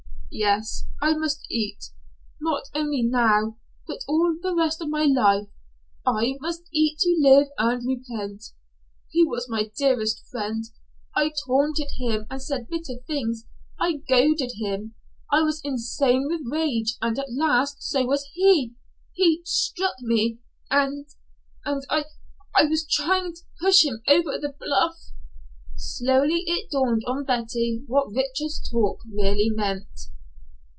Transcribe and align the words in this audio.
"Yes, 0.33 0.85
I 1.01 1.17
must 1.17 1.45
eat 1.51 1.89
not 2.39 2.63
only 2.73 3.01
now 3.01 3.57
but 3.85 3.99
all 4.07 4.33
the 4.41 4.55
rest 4.55 4.79
of 4.81 4.87
my 4.87 5.03
life, 5.03 5.49
I 6.05 6.37
must 6.39 6.63
eat 6.71 6.99
to 6.99 7.17
live 7.19 7.49
and 7.57 7.85
repent. 7.85 8.41
He 9.09 9.25
was 9.25 9.49
my 9.49 9.69
dearest 9.77 10.25
friend. 10.31 10.63
I 11.13 11.33
taunted 11.45 11.89
him 11.97 12.27
and 12.29 12.41
said 12.41 12.69
bitter 12.69 13.01
things. 13.05 13.45
I 13.77 13.97
goaded 14.07 14.53
him. 14.55 14.95
I 15.33 15.41
was 15.41 15.59
insane 15.65 16.27
with 16.29 16.47
rage 16.49 16.95
and 17.01 17.19
at 17.19 17.29
last 17.33 17.83
so 17.83 18.05
was 18.05 18.23
he. 18.33 18.75
He 19.11 19.41
struck 19.43 19.95
me 19.99 20.39
and 20.69 21.07
and 21.65 21.85
I 21.89 22.05
I 22.55 22.67
was 22.67 22.87
trying 22.89 23.33
to 23.33 23.41
push 23.59 23.83
him 23.83 24.01
over 24.07 24.37
the 24.39 24.55
bluff" 24.57 24.95
Slowly 25.75 26.45
it 26.47 26.71
dawned 26.71 27.03
on 27.05 27.25
Betty 27.25 27.83
what 27.85 28.15
Richard's 28.15 28.65
talk 28.69 28.99
really 29.13 29.49
meant. 29.49 29.89